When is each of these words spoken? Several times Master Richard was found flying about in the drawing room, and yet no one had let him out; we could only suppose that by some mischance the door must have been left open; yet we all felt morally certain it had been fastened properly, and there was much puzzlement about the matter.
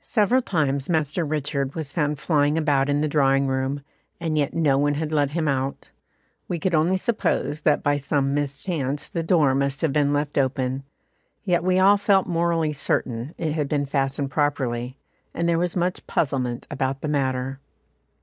Several 0.00 0.40
times 0.40 0.88
Master 0.88 1.22
Richard 1.22 1.74
was 1.74 1.92
found 1.92 2.18
flying 2.18 2.56
about 2.56 2.88
in 2.88 3.02
the 3.02 3.08
drawing 3.08 3.46
room, 3.46 3.82
and 4.18 4.38
yet 4.38 4.54
no 4.54 4.78
one 4.78 4.94
had 4.94 5.12
let 5.12 5.32
him 5.32 5.46
out; 5.48 5.90
we 6.48 6.58
could 6.58 6.74
only 6.74 6.96
suppose 6.96 7.60
that 7.60 7.82
by 7.82 7.98
some 7.98 8.32
mischance 8.32 9.06
the 9.10 9.22
door 9.22 9.54
must 9.54 9.82
have 9.82 9.92
been 9.92 10.14
left 10.14 10.38
open; 10.38 10.82
yet 11.44 11.62
we 11.62 11.78
all 11.78 11.98
felt 11.98 12.26
morally 12.26 12.72
certain 12.72 13.34
it 13.36 13.52
had 13.52 13.68
been 13.68 13.84
fastened 13.84 14.30
properly, 14.30 14.96
and 15.34 15.46
there 15.46 15.58
was 15.58 15.76
much 15.76 16.06
puzzlement 16.06 16.66
about 16.70 17.02
the 17.02 17.08
matter. 17.08 17.60